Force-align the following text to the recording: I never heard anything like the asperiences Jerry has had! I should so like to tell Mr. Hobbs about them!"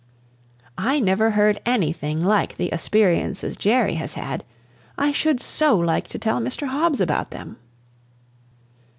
I 0.79 0.99
never 0.99 1.29
heard 1.29 1.61
anything 1.63 2.19
like 2.25 2.57
the 2.57 2.71
asperiences 2.73 3.55
Jerry 3.55 3.93
has 3.93 4.15
had! 4.15 4.43
I 4.97 5.11
should 5.11 5.39
so 5.39 5.77
like 5.77 6.07
to 6.07 6.17
tell 6.17 6.39
Mr. 6.41 6.65
Hobbs 6.69 6.99
about 6.99 7.29
them!" 7.29 7.57